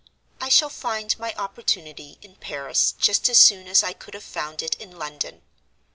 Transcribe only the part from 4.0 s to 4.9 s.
have found it